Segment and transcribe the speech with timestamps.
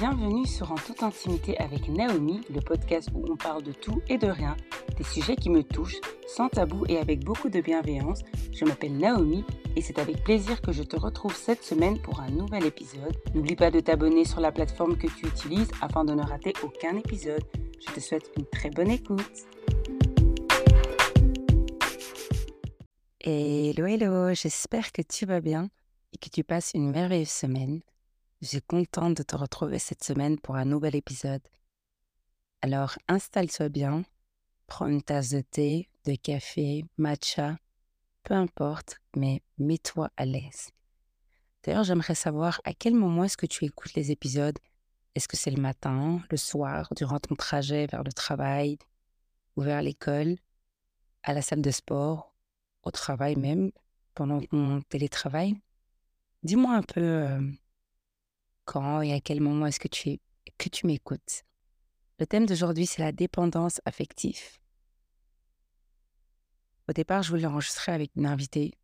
[0.00, 4.16] Bienvenue sur En toute intimité avec Naomi, le podcast où on parle de tout et
[4.16, 4.56] de rien,
[4.96, 8.22] des sujets qui me touchent, sans tabou et avec beaucoup de bienveillance.
[8.50, 9.44] Je m'appelle Naomi
[9.76, 13.14] et c'est avec plaisir que je te retrouve cette semaine pour un nouvel épisode.
[13.34, 16.96] N'oublie pas de t'abonner sur la plateforme que tu utilises afin de ne rater aucun
[16.96, 17.44] épisode.
[17.86, 19.20] Je te souhaite une très bonne écoute.
[23.20, 25.68] Hello, hello, j'espère que tu vas bien
[26.14, 27.82] et que tu passes une merveilleuse semaine.
[28.42, 31.46] Je suis contente de te retrouver cette semaine pour un nouvel épisode.
[32.62, 34.02] Alors installe-toi bien,
[34.66, 37.58] prends une tasse de thé, de café, matcha,
[38.22, 40.70] peu importe, mais mets-toi à l'aise.
[41.62, 44.58] D'ailleurs, j'aimerais savoir à quel moment est-ce que tu écoutes les épisodes?
[45.14, 48.78] Est-ce que c'est le matin, le soir, durant ton trajet vers le travail
[49.56, 50.36] ou vers l'école,
[51.24, 52.34] à la salle de sport,
[52.84, 53.70] au travail même,
[54.14, 55.60] pendant ton télétravail?
[56.42, 57.40] Dis-moi un peu euh,
[58.70, 61.42] quand et à quel moment est-ce que tu, m'écoutes.
[62.20, 64.40] Le thème d'aujourd'hui, c'est la dépendance affective.
[66.88, 68.74] Au départ, je voulais enregistrer avec une invitée,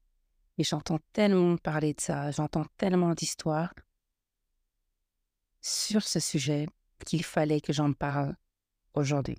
[0.59, 3.73] et j'entends tellement parler de ça, j'entends tellement d'histoires
[5.61, 6.67] sur ce sujet
[7.05, 8.35] qu'il fallait que j'en parle
[8.95, 9.39] aujourd'hui.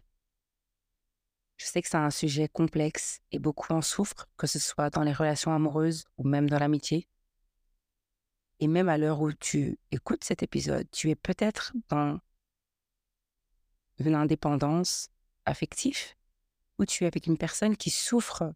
[1.58, 5.04] Je sais que c'est un sujet complexe et beaucoup en souffrent, que ce soit dans
[5.04, 7.10] les relations amoureuses ou même dans l'amitié.
[8.60, 12.20] Et même à l'heure où tu écoutes cet épisode, tu es peut-être dans
[14.00, 15.10] une indépendance
[15.46, 16.16] affective,
[16.80, 18.54] ou tu es avec une personne qui souffre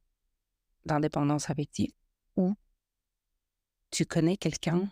[0.85, 1.91] d'indépendance affective,
[2.35, 2.55] ou
[3.91, 4.89] tu connais quelqu'un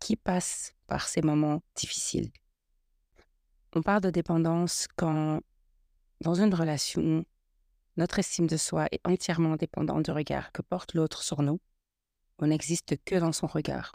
[0.00, 2.32] qui passe par ces moments difficiles.
[3.74, 5.40] On parle de dépendance quand,
[6.20, 7.24] dans une relation,
[7.96, 11.60] notre estime de soi est entièrement dépendante du regard que porte l'autre sur nous
[12.38, 13.92] on n'existe que dans son regard.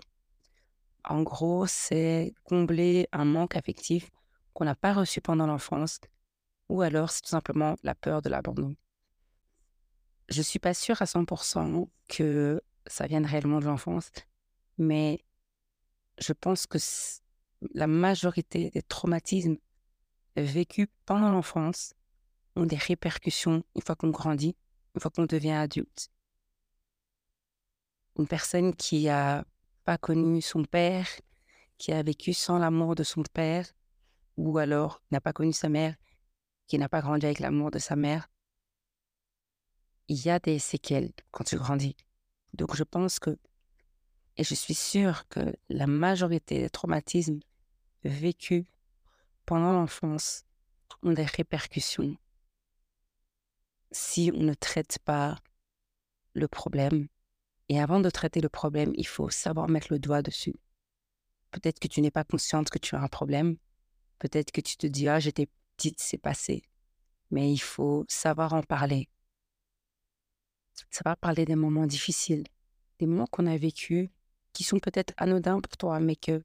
[1.03, 4.09] En gros, c'est combler un manque affectif
[4.53, 5.99] qu'on n'a pas reçu pendant l'enfance,
[6.67, 8.75] ou alors c'est tout simplement la peur de l'abandon.
[10.29, 14.11] Je suis pas sûre à 100% que ça vienne réellement de l'enfance,
[14.77, 15.23] mais
[16.19, 16.77] je pense que
[17.73, 19.57] la majorité des traumatismes
[20.35, 21.93] vécus pendant l'enfance
[22.55, 24.55] ont des répercussions une fois qu'on grandit,
[24.95, 26.11] une fois qu'on devient adulte
[28.19, 29.45] une personne qui n'a
[29.85, 31.07] pas connu son père,
[31.77, 33.65] qui a vécu sans l'amour de son père,
[34.37, 35.95] ou alors n'a pas connu sa mère,
[36.67, 38.27] qui n'a pas grandi avec l'amour de sa mère,
[40.09, 41.95] il y a des séquelles quand tu grandis.
[42.53, 43.37] Donc je pense que,
[44.37, 47.39] et je suis sûre que la majorité des traumatismes
[48.03, 48.65] vécus
[49.45, 50.43] pendant l'enfance
[51.03, 52.17] ont des répercussions
[53.91, 55.37] si on ne traite pas
[56.33, 57.07] le problème
[57.69, 60.55] et avant de traiter le problème, il faut savoir mettre le doigt dessus.
[61.51, 63.57] Peut-être que tu n'es pas consciente que tu as un problème.
[64.17, 65.47] Peut-être que tu te dis, ah, j'étais
[65.77, 66.63] petite, c'est passé.
[67.29, 69.07] Mais il faut savoir en parler.
[70.89, 72.43] Savoir parler des moments difficiles,
[72.97, 74.09] des moments qu'on a vécus,
[74.53, 76.43] qui sont peut-être anodins pour toi, mais que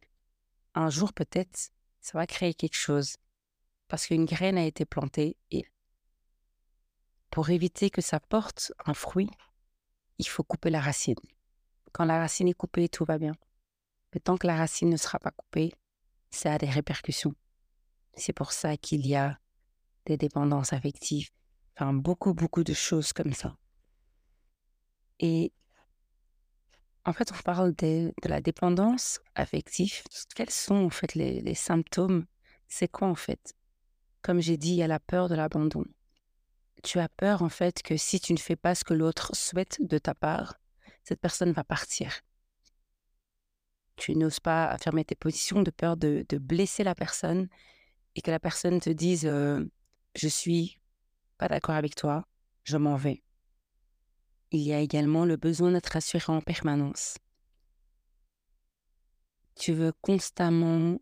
[0.74, 1.70] un jour peut-être,
[2.00, 3.16] ça va créer quelque chose.
[3.88, 5.64] Parce qu'une graine a été plantée et
[7.30, 9.30] pour éviter que ça porte un fruit,
[10.18, 11.16] il faut couper la racine.
[11.92, 13.34] Quand la racine est coupée, tout va bien.
[14.12, 15.72] Mais tant que la racine ne sera pas coupée,
[16.30, 17.34] ça a des répercussions.
[18.14, 19.38] C'est pour ça qu'il y a
[20.06, 21.30] des dépendances affectives,
[21.76, 23.56] enfin beaucoup, beaucoup de choses comme ça.
[25.18, 25.52] Et
[27.04, 30.02] en fait, on parle de, la dépendance affective.
[30.34, 32.26] Quels sont en fait les, les symptômes?
[32.68, 33.54] C'est quoi en fait?
[34.22, 35.84] Comme j'ai dit, il y a la peur de l'abandon
[36.84, 39.78] tu as peur en fait que si tu ne fais pas ce que l'autre souhaite
[39.80, 40.54] de ta part,
[41.02, 42.20] cette personne va partir?
[43.96, 47.48] Tu n'oses pas affirmer tes positions de peur de, blesser la personne
[48.14, 50.80] et que la personne te dise je suis
[51.38, 52.26] pas d'accord avec toi,
[52.62, 53.22] je m'en vais.
[54.50, 57.16] Il y a également le besoin d'être rassuré en permanence.
[59.56, 60.98] Tu veux constamment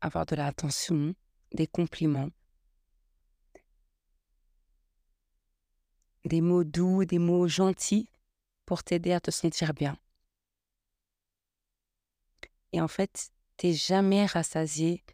[0.00, 1.14] avoir de l'attention,
[1.52, 2.30] des compliments,
[6.26, 8.10] des mots doux, des mots gentils
[8.66, 9.96] pour t'aider à te sentir bien.
[12.72, 15.04] Et en fait, t'es jamais rassasié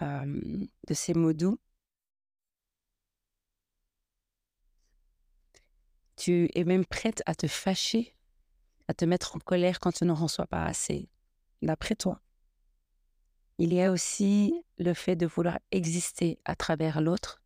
[0.00, 1.58] de ces mots doux.
[6.16, 8.14] Tu es même prête à te fâcher,
[8.88, 11.08] à te mettre en colère quand tu ne reçois pas assez,
[11.62, 12.20] d'après toi.
[13.58, 17.41] Il y a aussi le fait de vouloir exister à travers l'autre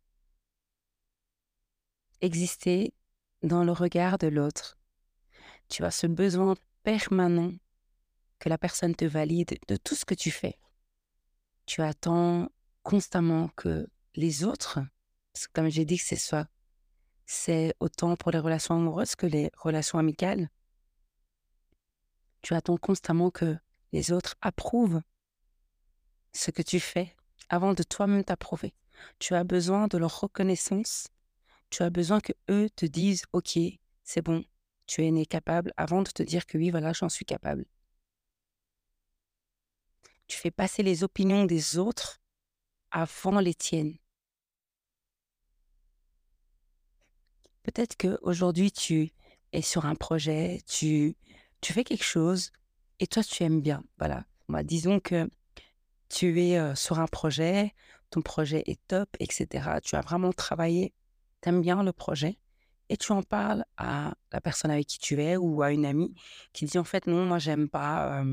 [2.21, 2.93] exister
[3.43, 4.77] dans le regard de l'autre.
[5.69, 7.53] Tu as ce besoin permanent
[8.39, 10.57] que la personne te valide de tout ce que tu fais.
[11.65, 12.49] Tu attends
[12.83, 14.79] constamment que les autres,
[15.33, 16.47] parce que comme j'ai dit que c'est ça,
[17.25, 20.49] c'est autant pour les relations amoureuses que les relations amicales.
[22.41, 23.57] Tu attends constamment que
[23.91, 25.01] les autres approuvent
[26.31, 27.15] ce que tu fais
[27.49, 28.73] avant de toi-même t'approuver.
[29.19, 31.07] Tu as besoin de leur reconnaissance.
[31.69, 33.59] Tu as besoin que eux te disent OK,
[34.03, 34.43] c'est bon,
[34.85, 37.65] tu es né capable avant de te dire que oui, voilà, j'en suis capable.
[40.27, 42.21] Tu fais passer les opinions des autres
[42.91, 43.97] avant les tiennes.
[47.63, 49.11] Peut-être qu'aujourd'hui, tu
[49.51, 51.15] es sur un projet, tu,
[51.63, 52.51] fais quelque chose
[52.99, 53.83] et toi, tu aimes bien.
[53.97, 54.25] Voilà.
[54.47, 55.29] Bah, disons que
[56.09, 57.73] tu es sur un projet,
[58.09, 59.81] ton projet est top, etc.
[59.83, 60.93] Tu as vraiment travaillé,
[61.41, 62.39] tu aimes bien le projet
[62.89, 66.13] et tu en parles à la personne avec qui tu es ou à une amie
[66.53, 68.23] qui dit en fait non, moi j'aime pas,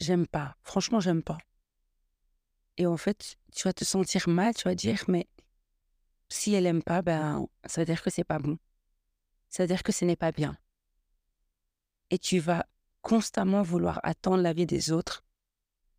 [0.00, 1.38] j'aime pas, franchement j'aime pas.
[2.78, 5.26] Et en fait, tu vas te sentir mal, tu vas dire mais
[6.28, 8.58] si elle aime pas, ben ça veut dire que c'est pas bon,
[9.48, 10.56] ça veut dire que ce n'est pas bien.
[12.10, 12.66] Et tu vas
[13.02, 15.24] constamment vouloir attendre l'avis des autres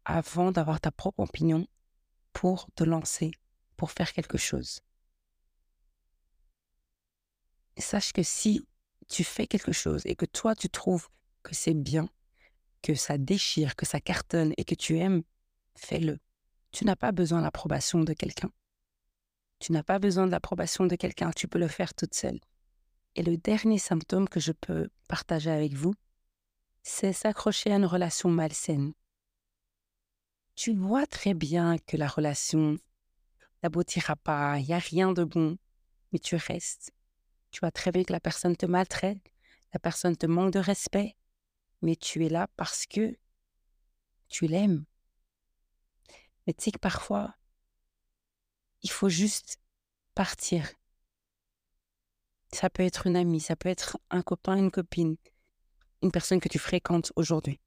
[0.05, 1.67] avant d'avoir ta propre opinion
[2.33, 3.31] pour te lancer,
[3.75, 4.81] pour faire quelque chose.
[7.77, 8.65] Sache que si
[9.07, 11.07] tu fais quelque chose et que toi tu trouves
[11.43, 12.09] que c'est bien,
[12.81, 15.23] que ça déchire, que ça cartonne et que tu aimes,
[15.75, 16.19] fais-le.
[16.71, 18.51] Tu n'as pas besoin de l'approbation de quelqu'un.
[19.59, 22.39] Tu n'as pas besoin de l'approbation de quelqu'un, tu peux le faire toute seule.
[23.15, 25.93] Et le dernier symptôme que je peux partager avec vous,
[26.83, 28.93] c'est s'accrocher à une relation malsaine
[30.57, 32.77] tu vois très bien que la relation
[33.61, 35.55] n'aboutira pas, il n'y a rien de bon,
[36.11, 36.91] mais tu restes.
[37.51, 39.19] Tu vois très bien que la personne te maltraite,
[39.73, 41.15] la personne te manque de respect,
[41.81, 43.17] mais tu es là parce que
[44.27, 44.85] tu l'aimes.
[46.45, 47.35] Mais tu sais que parfois,
[48.83, 49.59] il faut juste
[50.15, 50.71] partir.
[52.53, 55.17] Ça peut être une amie, ça peut être un copain, une copine,
[56.01, 57.59] une personne que tu fréquentes aujourd'hui.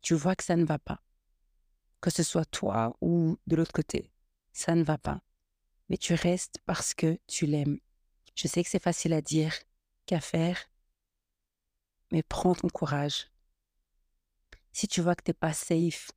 [0.00, 1.00] Tu vois que ça ne va pas
[2.02, 4.10] que ce soit toi ou de l'autre côté.
[4.52, 5.22] Ça ne va pas.
[5.88, 7.78] Mais tu restes parce que tu l'aimes.
[8.34, 9.54] Je sais que c'est facile à dire
[10.06, 10.58] qu'à faire,
[12.10, 13.30] mais prends ton courage.
[14.72, 16.10] Si tu vois que tu n'es pas safe,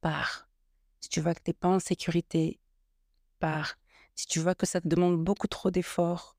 [0.00, 0.48] pars.
[1.00, 2.60] Si tu vois que tu n'es pas en sécurité,
[3.38, 3.76] pars.
[4.14, 6.36] Si tu vois que ça te demande beaucoup trop d'efforts,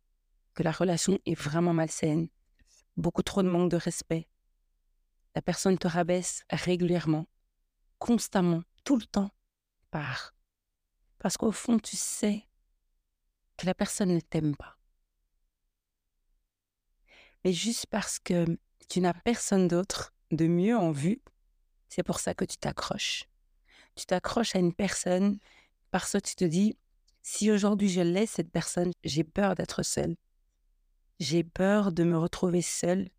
[0.53, 2.29] que la relation est vraiment malsaine,
[2.97, 4.29] beaucoup trop de manque de respect,
[5.35, 7.27] la personne te rabaisse régulièrement,
[7.99, 9.31] constamment, tout le temps
[9.91, 10.33] par.
[11.19, 12.47] Parce qu'au fond, tu sais
[13.57, 14.74] que la personne ne t'aime pas.
[17.45, 18.57] Mais juste parce que
[18.89, 21.21] tu n'as personne d'autre de mieux en vue,
[21.89, 23.25] c'est pour ça que tu t'accroches.
[23.93, 25.37] Tu t'accroches à une personne
[25.91, 26.75] parce que tu te dis,
[27.21, 30.15] si aujourd'hui je laisse cette personne, j'ai peur d'être seule.
[31.19, 33.11] J'ai peur de me retrouver seule,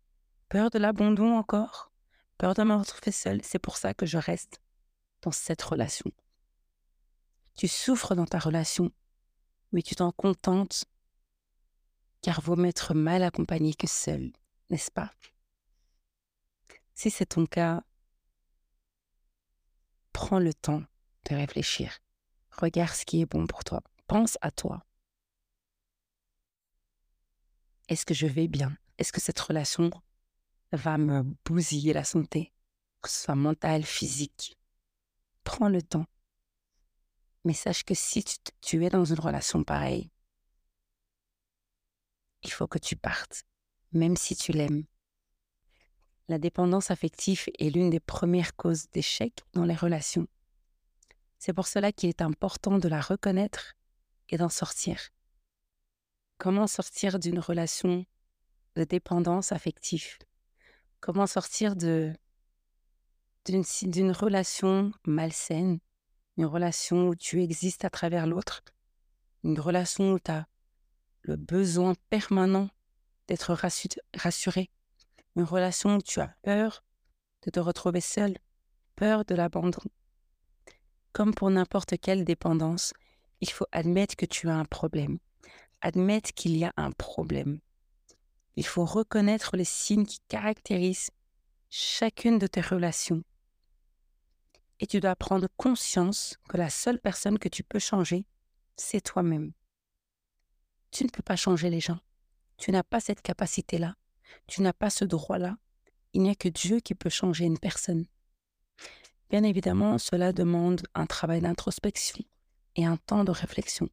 [0.49, 1.93] peur de l'abandon encore,
[2.37, 3.39] peur de me retrouver seule.
[3.45, 4.59] C'est pour ça que je reste
[5.21, 6.11] dans cette relation.
[7.55, 8.91] Tu souffres dans ta relation,
[9.71, 10.83] mais tu t'en contentes,
[12.27, 14.33] car vaut m'être mal accompagné que seul,
[14.69, 15.13] n'est-ce pas?
[16.93, 17.85] Si c'est ton cas,
[20.11, 20.83] prends le temps
[21.29, 21.99] de réfléchir.
[22.51, 23.81] Regarde ce qui est bon pour toi.
[24.07, 24.83] Pense à toi.
[27.87, 28.77] Est-ce que je vais bien?
[28.97, 29.89] Est-ce que cette relation
[30.73, 32.51] va me bousiller la santé,
[33.01, 34.57] que ce soit mentale, physique?
[35.45, 36.07] Prends le temps.
[37.45, 38.25] Mais sache que si
[38.59, 40.11] tu, es dans une relation pareille,
[42.43, 43.43] il faut que tu partes,
[43.91, 44.85] même si tu l'aimes.
[46.27, 50.27] La dépendance affective est l'une des premières causes d'échec dans les relations.
[51.39, 53.75] C'est pour cela qu'il est important de la reconnaître
[54.29, 55.09] et d'en sortir.
[56.37, 58.05] Comment sortir d'une relation
[58.75, 60.17] de dépendance affective?
[60.99, 62.13] Comment sortir de
[63.45, 65.79] d'une relation malsaine,
[66.35, 68.61] une relation où tu existes à travers l'autre,
[69.45, 70.47] une relation où tu as
[71.27, 72.69] le besoin permanent
[73.27, 73.53] d'être
[74.15, 74.69] rassuré,
[75.35, 76.83] une relation où tu as peur
[77.43, 78.37] de te retrouver seul,
[78.95, 79.81] peur de l'abandon.
[81.11, 82.93] Comme pour n'importe quelle dépendance,
[83.41, 85.19] il faut admettre que tu as un problème,
[85.81, 87.59] admettre qu'il y a un problème.
[88.55, 91.11] Il faut reconnaître les signes qui caractérisent
[91.69, 93.23] chacune de tes relations
[94.79, 98.25] et tu dois prendre conscience que la seule personne que tu peux changer,
[98.75, 99.51] c'est toi-même.
[100.91, 101.99] Tu ne peux pas changer les gens.
[102.57, 103.95] Tu n'as pas cette capacité-là.
[104.47, 105.57] Tu n'as pas ce droit-là.
[106.13, 108.05] Il n'y a que Dieu qui peut changer une personne.
[109.29, 112.23] Bien évidemment, cela demande un travail d'introspection
[112.75, 113.89] et un temps de réflexion.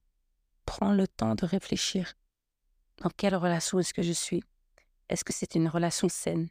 [0.65, 2.15] Prends le temps de réfléchir.
[2.99, 4.43] Dans quelle relation est-ce que je suis?
[5.09, 6.49] Est-ce que c'est une relation saine?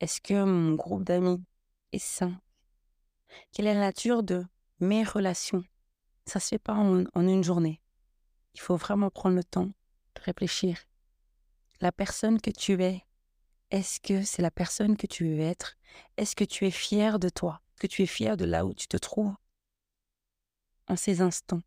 [0.00, 1.44] Est-ce que mon groupe d'amis
[1.92, 2.40] est sain?
[3.52, 4.44] Quelle est la nature de
[4.80, 5.64] mes relations?
[6.26, 7.80] Ça se fait pas en, en une journée.
[8.54, 9.66] Il faut vraiment prendre le temps
[10.14, 10.78] de réfléchir.
[11.80, 13.04] La personne que tu es,
[13.70, 15.76] est-ce que c'est la personne que tu veux être?
[16.16, 17.60] Est-ce que tu es fier de toi?
[17.80, 19.34] Que tu es fier de là où tu te trouves?
[20.86, 21.62] En ces instants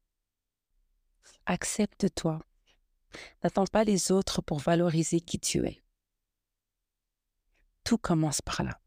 [1.45, 2.39] Accepte-toi.
[3.43, 5.81] N'attends pas les autres pour valoriser qui tu es.
[7.83, 8.79] Tout commence par là.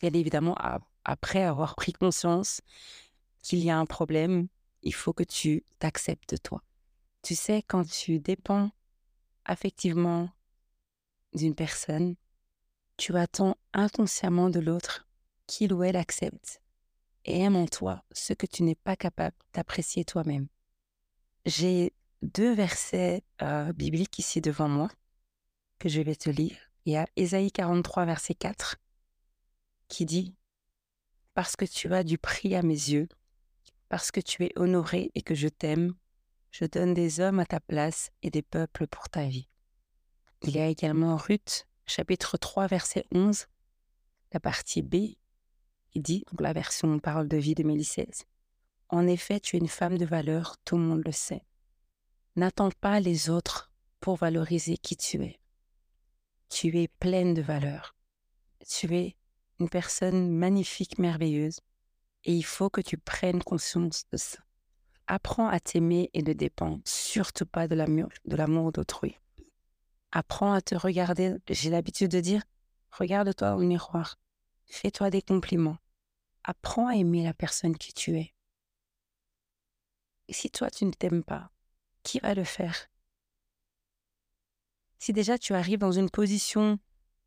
[0.00, 0.56] Bien évidemment,
[1.04, 2.60] après avoir pris conscience
[3.42, 4.48] qu'il y a un problème,
[4.84, 6.62] il faut que tu t'acceptes toi.
[7.22, 8.70] Tu sais, quand tu dépends
[9.44, 10.30] affectivement
[11.34, 12.14] d'une personne,
[12.96, 15.08] tu attends inconsciemment de l'autre
[15.46, 16.60] qu'il ou elle accepte
[17.24, 20.48] et aime en toi ce que tu n'es pas capable d'apprécier toi-même.
[21.46, 24.88] J'ai deux versets euh, bibliques ici devant moi
[25.78, 26.56] que je vais te lire.
[26.84, 28.76] Il y a Ésaïe 43, verset 4,
[29.88, 30.34] qui dit
[31.32, 33.08] Parce que tu as du prix à mes yeux,
[33.94, 35.94] parce que tu es honoré et que je t'aime,
[36.50, 39.48] je donne des hommes à ta place et des peuples pour ta vie.
[40.42, 43.46] Il y a également Ruth, chapitre 3, verset 11,
[44.32, 44.94] la partie B,
[45.92, 48.24] il dit, donc la version Parole de vie de 2016,
[48.88, 51.46] En effet, tu es une femme de valeur, tout le monde le sait.
[52.34, 53.70] N'attends pas les autres
[54.00, 55.38] pour valoriser qui tu es.
[56.48, 57.94] Tu es pleine de valeur.
[58.68, 59.14] Tu es
[59.60, 61.60] une personne magnifique, merveilleuse,
[62.24, 64.38] et il faut que tu prennes conscience de ça.
[65.06, 69.18] Apprends à t'aimer et ne dépends surtout pas de l'amour d'autrui.
[70.12, 71.36] Apprends à te regarder.
[71.48, 72.42] J'ai l'habitude de dire,
[72.90, 74.16] regarde-toi au miroir.
[74.66, 75.76] Fais-toi des compliments.
[76.44, 78.32] Apprends à aimer la personne qui tu es.
[80.28, 81.50] Et si toi, tu ne t'aimes pas,
[82.02, 82.88] qui va le faire?
[84.98, 86.78] Si déjà tu arrives dans une position,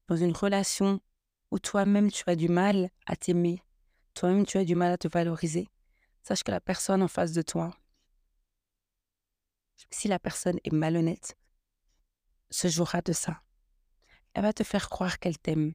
[0.08, 1.00] dans une relation
[1.52, 3.62] où toi-même tu as du mal à t'aimer,
[4.18, 5.68] toi-même tu as du mal à te valoriser,
[6.24, 7.72] sache que la personne en face de toi,
[9.92, 11.38] si la personne est malhonnête,
[12.50, 13.42] se jouera de ça.
[14.34, 15.74] Elle va te faire croire qu'elle t'aime.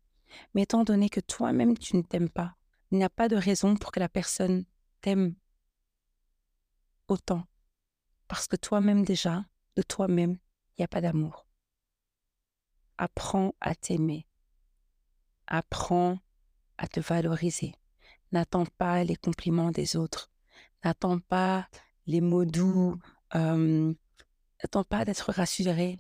[0.55, 2.57] Mais étant donné que toi-même tu ne t'aimes pas,
[2.91, 4.65] il n'y a pas de raison pour que la personne
[5.01, 5.35] t'aime
[7.09, 7.45] autant.
[8.29, 9.45] Parce que toi-même déjà,
[9.77, 10.39] de toi-même,
[10.77, 11.47] il n'y a pas d'amour.
[12.99, 14.27] Apprends à t'aimer.
[15.47, 16.19] Apprends
[16.79, 17.75] à te valoriser.
[18.33, 20.31] N'attends pas les compliments des autres.
[20.85, 21.69] N'attends pas
[22.07, 22.99] les mots doux.
[23.35, 23.93] Euh,
[24.63, 25.99] n'attends pas d'être rassuré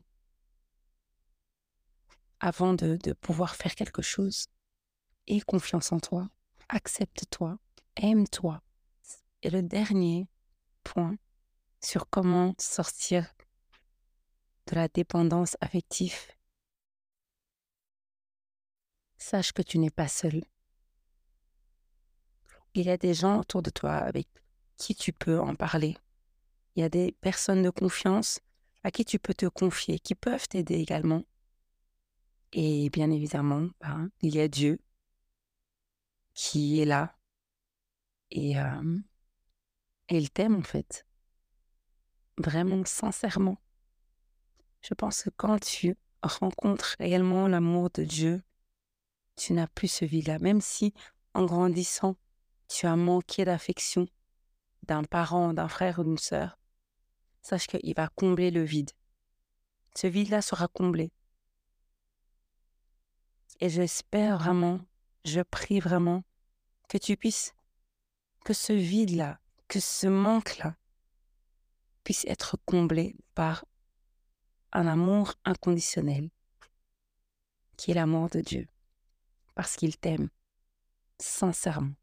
[2.41, 4.49] avant de, pouvoir faire quelque chose.
[5.29, 6.29] Aie confiance en toi,
[6.69, 7.59] accepte-toi,
[7.97, 8.61] aime-toi.
[9.43, 10.27] Et le dernier
[10.83, 11.17] point
[11.81, 13.33] sur comment sortir
[14.67, 16.17] de la dépendance affective,
[19.19, 20.43] sache que tu n'es pas seul.
[22.75, 24.29] Il y a des gens autour de toi avec
[24.77, 25.97] qui tu peux en parler.
[26.75, 28.41] Il y a des personnes de confiance
[28.83, 31.25] à qui tu peux te confier, qui peuvent t'aider également.
[32.53, 34.81] Et bien évidemment, ben, il y a Dieu
[36.35, 37.17] qui est là.
[38.31, 38.55] Et,
[40.09, 41.07] il t'aime en fait.
[42.39, 43.59] Vraiment, sincèrement.
[44.81, 48.43] Je pense que quand tu rencontres réellement l'amour de Dieu,
[49.37, 50.39] tu n'as plus ce vide-là.
[50.39, 50.95] Même si
[51.35, 52.17] en grandissant,
[52.73, 54.07] tu as manqué d'affection
[54.85, 56.59] d'un parent, d'un frère ou d'une sœur,
[57.43, 58.91] sache qu'il va combler le vide.
[59.95, 61.13] Ce vide-là sera comblé.
[63.61, 64.81] Et j'espère vraiment,
[65.27, 66.25] je prie vraiment
[66.89, 67.53] que tu puisses,
[68.45, 69.39] que ce vide-là,
[69.69, 70.75] que ce manque-là
[72.05, 73.67] puisse être comblé par
[74.73, 76.31] un amour inconditionnel,
[77.77, 78.67] qui est l'amour de Dieu,
[79.55, 80.31] parce qu'il t'aime
[81.21, 81.95] sincèrement.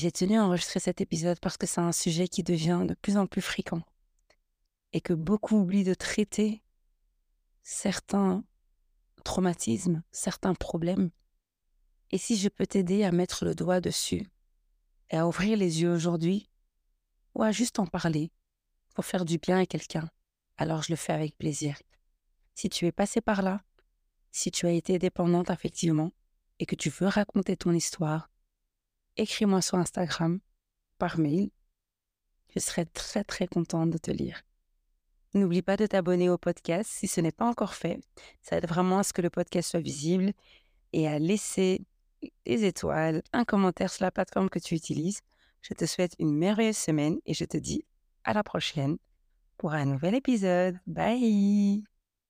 [0.00, 3.16] J'ai tenu à enregistrer cet épisode parce que c'est un sujet qui devient de plus
[3.16, 3.82] en plus fréquent
[4.92, 6.62] et que beaucoup oublient de traiter
[7.64, 8.44] certains
[9.24, 11.10] traumatismes, certains problèmes.
[12.12, 14.24] Et si je peux t'aider à mettre le doigt dessus
[15.10, 16.48] et à ouvrir les yeux aujourd'hui,
[17.34, 18.30] ou à juste en parler
[18.94, 20.08] pour faire du bien à quelqu'un,
[20.58, 21.76] alors je le fais avec plaisir.
[22.54, 23.64] Si tu es passé par là,
[24.30, 26.12] si tu as été dépendante affectivement
[26.60, 28.30] et que tu veux raconter ton histoire,
[29.18, 30.40] écris-moi sur Instagram,
[30.98, 31.50] par mail.
[32.54, 34.42] Je serai très très contente de te lire.
[35.34, 38.00] N'oublie pas de t'abonner au podcast si ce n'est pas encore fait.
[38.40, 40.32] Ça aide vraiment à ce que le podcast soit visible
[40.92, 41.84] et à laisser
[42.46, 45.20] des étoiles, un commentaire sur la plateforme que tu utilises.
[45.60, 47.84] Je te souhaite une merveilleuse semaine et je te dis
[48.24, 48.96] à la prochaine
[49.58, 50.78] pour un nouvel épisode.
[50.86, 51.84] Bye